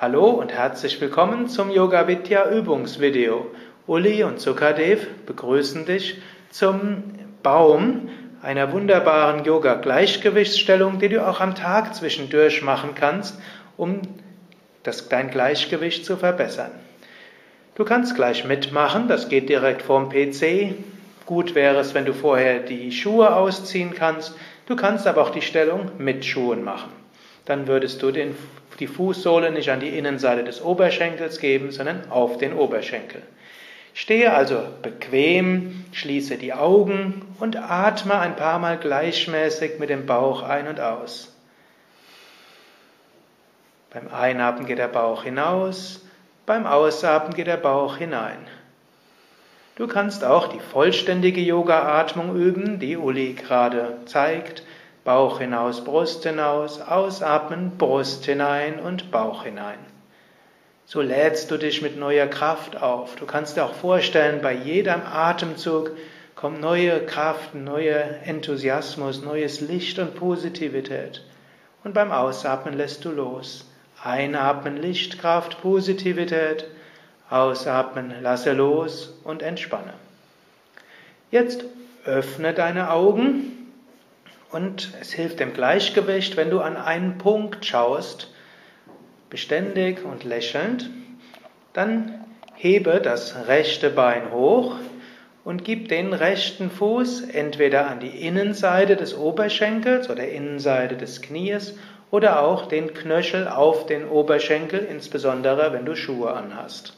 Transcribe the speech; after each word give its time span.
Hallo 0.00 0.30
und 0.30 0.50
herzlich 0.50 0.98
willkommen 1.02 1.50
zum 1.50 1.70
Yoga 1.70 2.08
Vidya 2.08 2.50
Übungsvideo. 2.50 3.50
Uli 3.86 4.24
und 4.24 4.40
Sukadev 4.40 5.06
begrüßen 5.26 5.84
dich 5.84 6.22
zum 6.48 7.02
Baum 7.42 8.08
einer 8.40 8.72
wunderbaren 8.72 9.44
Yoga 9.44 9.74
Gleichgewichtsstellung, 9.74 11.00
die 11.00 11.10
du 11.10 11.28
auch 11.28 11.40
am 11.40 11.54
Tag 11.54 11.94
zwischendurch 11.94 12.62
machen 12.62 12.94
kannst, 12.94 13.38
um 13.76 14.00
das, 14.84 15.10
dein 15.10 15.30
Gleichgewicht 15.30 16.06
zu 16.06 16.16
verbessern. 16.16 16.70
Du 17.74 17.84
kannst 17.84 18.14
gleich 18.14 18.46
mitmachen, 18.46 19.06
das 19.06 19.28
geht 19.28 19.50
direkt 19.50 19.82
vorm 19.82 20.08
PC. 20.08 20.76
Gut 21.26 21.54
wäre 21.54 21.78
es, 21.78 21.92
wenn 21.92 22.06
du 22.06 22.14
vorher 22.14 22.60
die 22.60 22.90
Schuhe 22.90 23.36
ausziehen 23.36 23.92
kannst. 23.94 24.34
Du 24.64 24.76
kannst 24.76 25.06
aber 25.06 25.20
auch 25.20 25.30
die 25.30 25.42
Stellung 25.42 25.90
mit 25.98 26.24
Schuhen 26.24 26.64
machen. 26.64 26.99
Dann 27.50 27.66
würdest 27.66 28.00
du 28.00 28.12
den, 28.12 28.36
die 28.78 28.86
Fußsohle 28.86 29.50
nicht 29.50 29.70
an 29.70 29.80
die 29.80 29.98
Innenseite 29.98 30.44
des 30.44 30.62
Oberschenkels 30.62 31.40
geben, 31.40 31.72
sondern 31.72 32.08
auf 32.08 32.38
den 32.38 32.52
Oberschenkel. 32.52 33.22
Stehe 33.92 34.32
also 34.32 34.62
bequem, 34.82 35.84
schließe 35.90 36.36
die 36.36 36.52
Augen 36.52 37.22
und 37.40 37.56
atme 37.56 38.16
ein 38.20 38.36
paar 38.36 38.60
Mal 38.60 38.78
gleichmäßig 38.78 39.80
mit 39.80 39.90
dem 39.90 40.06
Bauch 40.06 40.44
ein 40.44 40.68
und 40.68 40.78
aus. 40.78 41.34
Beim 43.92 44.06
Einatmen 44.14 44.68
geht 44.68 44.78
der 44.78 44.86
Bauch 44.86 45.24
hinaus, 45.24 46.06
beim 46.46 46.68
Ausatmen 46.68 47.34
geht 47.34 47.48
der 47.48 47.56
Bauch 47.56 47.96
hinein. 47.96 48.38
Du 49.74 49.88
kannst 49.88 50.22
auch 50.22 50.46
die 50.46 50.60
vollständige 50.60 51.40
Yoga-Atmung 51.40 52.36
üben, 52.36 52.78
die 52.78 52.96
Uli 52.96 53.32
gerade 53.32 53.96
zeigt. 54.04 54.62
Bauch 55.04 55.38
hinaus, 55.38 55.84
Brust 55.84 56.24
hinaus, 56.24 56.80
ausatmen, 56.80 57.78
Brust 57.78 58.26
hinein 58.26 58.78
und 58.80 59.10
Bauch 59.10 59.44
hinein. 59.44 59.78
So 60.84 61.00
lädst 61.00 61.50
du 61.50 61.56
dich 61.56 61.82
mit 61.82 61.96
neuer 61.96 62.26
Kraft 62.26 62.82
auf. 62.82 63.16
Du 63.16 63.24
kannst 63.24 63.56
dir 63.56 63.64
auch 63.64 63.74
vorstellen, 63.74 64.42
bei 64.42 64.52
jedem 64.52 65.02
Atemzug 65.02 65.92
kommt 66.34 66.60
neue 66.60 67.06
Kraft, 67.06 67.54
neuer 67.54 68.02
Enthusiasmus, 68.24 69.22
neues 69.22 69.60
Licht 69.60 69.98
und 69.98 70.16
Positivität. 70.16 71.22
Und 71.84 71.94
beim 71.94 72.10
Ausatmen 72.10 72.76
lässt 72.76 73.04
du 73.04 73.10
los. 73.10 73.66
Einatmen, 74.02 74.76
Lichtkraft, 74.76 75.62
Positivität. 75.62 76.66
Ausatmen, 77.30 78.12
lasse 78.20 78.52
los 78.52 79.14
und 79.22 79.42
entspanne. 79.42 79.92
Jetzt 81.30 81.64
öffne 82.04 82.52
deine 82.52 82.90
Augen 82.90 83.59
und 84.52 84.92
es 85.00 85.12
hilft 85.12 85.40
dem 85.40 85.52
Gleichgewicht, 85.52 86.36
wenn 86.36 86.50
du 86.50 86.60
an 86.60 86.76
einen 86.76 87.18
Punkt 87.18 87.64
schaust, 87.64 88.32
beständig 89.28 90.04
und 90.04 90.24
lächelnd, 90.24 90.90
dann 91.72 92.24
hebe 92.54 93.00
das 93.00 93.46
rechte 93.46 93.90
Bein 93.90 94.32
hoch 94.32 94.74
und 95.44 95.64
gib 95.64 95.88
den 95.88 96.12
rechten 96.12 96.70
Fuß 96.70 97.22
entweder 97.30 97.88
an 97.88 98.00
die 98.00 98.26
Innenseite 98.26 98.96
des 98.96 99.16
Oberschenkels 99.16 100.10
oder 100.10 100.28
Innenseite 100.28 100.96
des 100.96 101.22
Knies 101.22 101.78
oder 102.10 102.42
auch 102.42 102.66
den 102.66 102.92
Knöchel 102.92 103.46
auf 103.46 103.86
den 103.86 104.08
Oberschenkel, 104.08 104.80
insbesondere 104.80 105.72
wenn 105.72 105.84
du 105.84 105.94
Schuhe 105.94 106.32
anhast. 106.32 106.96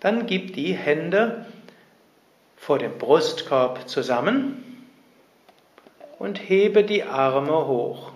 Dann 0.00 0.26
gib 0.26 0.54
die 0.54 0.72
Hände 0.72 1.46
vor 2.56 2.78
dem 2.78 2.98
Brustkorb 2.98 3.88
zusammen 3.88 4.65
und 6.18 6.38
hebe 6.38 6.84
die 6.84 7.04
Arme 7.04 7.66
hoch. 7.66 8.12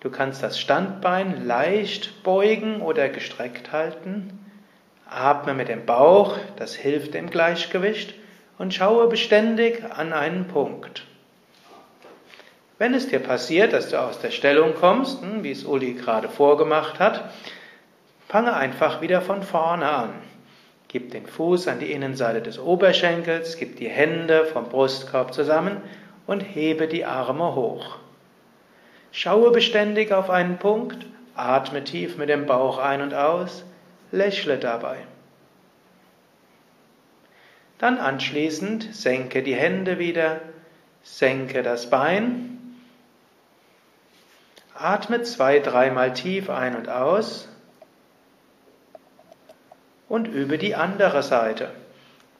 Du 0.00 0.10
kannst 0.10 0.42
das 0.42 0.60
Standbein 0.60 1.46
leicht 1.46 2.22
beugen 2.22 2.80
oder 2.82 3.08
gestreckt 3.08 3.72
halten. 3.72 4.38
Atme 5.10 5.54
mit 5.54 5.68
dem 5.68 5.86
Bauch, 5.86 6.36
das 6.56 6.74
hilft 6.74 7.14
dem 7.14 7.30
Gleichgewicht 7.30 8.14
und 8.58 8.74
schaue 8.74 9.08
beständig 9.08 9.82
an 9.90 10.12
einen 10.12 10.46
Punkt. 10.46 11.04
Wenn 12.78 12.94
es 12.94 13.08
dir 13.08 13.18
passiert, 13.18 13.72
dass 13.72 13.88
du 13.88 14.00
aus 14.00 14.20
der 14.20 14.30
Stellung 14.30 14.74
kommst, 14.74 15.20
hm, 15.20 15.42
wie 15.42 15.50
es 15.50 15.64
Uli 15.64 15.94
gerade 15.94 16.28
vorgemacht 16.28 17.00
hat, 17.00 17.32
fange 18.28 18.54
einfach 18.54 19.00
wieder 19.00 19.20
von 19.20 19.42
vorne 19.42 19.88
an. 19.88 20.14
Gib 20.88 21.10
den 21.10 21.26
Fuß 21.26 21.68
an 21.68 21.80
die 21.80 21.92
Innenseite 21.92 22.40
des 22.40 22.58
Oberschenkels, 22.58 23.58
gib 23.58 23.76
die 23.76 23.88
Hände 23.88 24.46
vom 24.46 24.68
Brustkorb 24.68 25.34
zusammen 25.34 25.82
und 26.26 26.40
hebe 26.40 26.88
die 26.88 27.04
Arme 27.04 27.54
hoch. 27.54 27.98
Schaue 29.12 29.50
beständig 29.50 30.12
auf 30.12 30.30
einen 30.30 30.58
Punkt, 30.58 31.06
atme 31.34 31.84
tief 31.84 32.16
mit 32.16 32.30
dem 32.30 32.46
Bauch 32.46 32.78
ein 32.78 33.02
und 33.02 33.14
aus, 33.14 33.64
lächle 34.12 34.58
dabei. 34.58 34.96
Dann 37.78 37.98
anschließend 37.98 38.94
senke 38.94 39.42
die 39.42 39.54
Hände 39.54 39.98
wieder, 39.98 40.40
senke 41.02 41.62
das 41.62 41.90
Bein, 41.90 42.58
Atme 44.80 45.22
zwei, 45.22 45.58
dreimal 45.58 46.12
tief 46.12 46.48
ein 46.50 46.76
und 46.76 46.88
aus 46.88 47.48
und 50.08 50.28
übe 50.28 50.58
die 50.58 50.74
andere 50.74 51.22
Seite. 51.22 51.70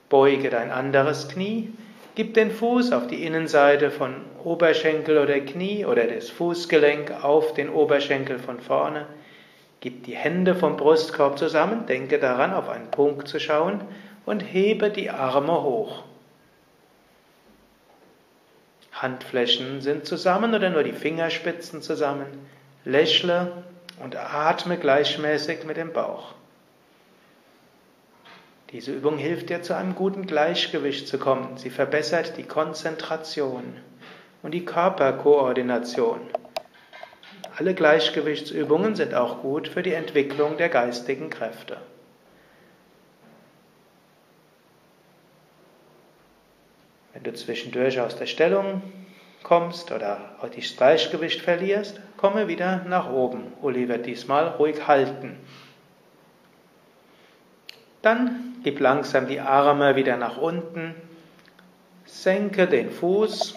Beuge 0.09 0.51
dein 0.51 0.71
anderes 0.71 1.29
Knie, 1.29 1.71
gib 2.15 2.35
den 2.35 2.51
Fuß 2.51 2.93
auf 2.93 3.07
die 3.07 3.25
Innenseite 3.25 3.91
von 3.91 4.15
Oberschenkel 4.43 5.19
oder 5.19 5.39
Knie 5.41 5.85
oder 5.85 6.05
das 6.05 6.31
Fußgelenk 6.31 7.23
auf 7.23 7.55
den 7.55 7.69
Oberschenkel 7.69 8.39
von 8.39 8.61
vorne. 8.61 9.07
Gib 9.81 10.05
die 10.05 10.17
Hände 10.17 10.55
vom 10.55 10.77
Brustkorb 10.77 11.39
zusammen, 11.39 11.87
denke 11.87 12.19
daran, 12.19 12.53
auf 12.53 12.69
einen 12.69 12.91
Punkt 12.91 13.29
zu 13.29 13.39
schauen 13.39 13.81
und 14.27 14.41
hebe 14.41 14.91
die 14.91 15.11
Arme 15.11 15.63
hoch. 15.63 16.03
Handflächen 18.93 19.81
sind 19.81 20.07
zusammen 20.07 20.55
oder 20.55 20.71
nur 20.71 20.83
die 20.83 20.93
Fingerspitzen 20.93 21.83
zusammen. 21.83 22.27
Lächle 22.85 23.53
und 24.03 24.17
atme 24.17 24.77
gleichmäßig 24.77 25.65
mit 25.65 25.77
dem 25.77 25.93
Bauch. 25.93 26.35
Diese 28.71 28.93
Übung 28.93 29.17
hilft 29.17 29.49
dir 29.49 29.63
zu 29.63 29.75
einem 29.75 29.95
guten 29.95 30.27
Gleichgewicht 30.27 31.09
zu 31.09 31.19
kommen. 31.19 31.57
Sie 31.57 31.71
verbessert 31.71 32.37
die 32.37 32.43
Konzentration 32.43 33.65
und 34.43 34.53
die 34.53 34.65
Körperkoordination. 34.67 36.21
Alle 37.57 37.75
Gleichgewichtsübungen 37.75 38.95
sind 38.95 39.15
auch 39.15 39.41
gut 39.41 39.69
für 39.69 39.83
die 39.83 39.95
Entwicklung 39.95 40.59
der 40.59 40.69
geistigen 40.69 41.31
Kräfte. 41.31 41.79
Wenn 47.15 47.23
du 47.23 47.33
zwischendurch 47.33 47.99
aus 48.01 48.17
der 48.17 48.27
Stellung 48.27 48.83
kommst 49.43 49.91
oder 49.93 50.37
auch 50.41 50.51
das 50.51 50.77
Gleichgewicht 50.77 51.41
verlierst, 51.41 52.01
komme 52.19 52.49
wieder 52.49 52.85
nach 52.85 53.11
oben. 53.11 53.53
Wird 53.63 54.05
diesmal 54.05 54.49
ruhig 54.49 54.87
halten. 54.87 55.39
Dann 58.03 58.48
gib 58.63 58.81
langsam 58.81 59.27
die 59.27 59.41
Arme 59.41 59.97
wieder 59.97 60.17
nach 60.17 60.37
unten, 60.37 60.95
senke 62.05 62.67
den 62.67 62.91
Fuß 62.91 63.57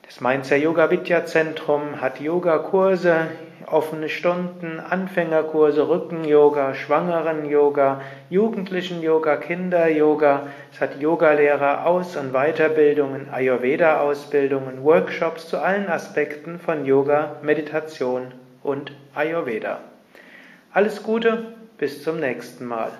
Das 0.06 0.20
Mainzer 0.20 0.58
Yoga 0.58 0.92
Vidya 0.92 1.26
Zentrum 1.26 2.02
hat 2.02 2.20
Yogakurse, 2.20 3.28
offene 3.66 4.10
Stunden, 4.10 4.80
Anfängerkurse, 4.80 5.88
Rücken-Yoga, 5.88 6.76
Schwangeren-Yoga, 6.76 8.02
Jugendlichen-Yoga, 8.30 9.38
Kinder-Yoga. 9.38 10.48
Es 10.72 10.82
hat 10.82 11.00
Yogalehrer, 11.00 11.88
Aus- 11.88 12.18
und 12.18 12.34
Weiterbildungen, 12.34 13.30
Ayurveda-Ausbildungen, 13.32 14.84
Workshops 14.84 15.48
zu 15.48 15.58
allen 15.58 15.88
Aspekten 15.88 16.60
von 16.60 16.86
Yoga, 16.86 17.38
Meditation 17.42 18.34
und 18.62 18.92
Ayurveda. 19.16 19.80
Alles 20.74 21.02
Gute, 21.02 21.54
bis 21.78 22.04
zum 22.04 22.20
nächsten 22.20 22.66
Mal. 22.66 22.92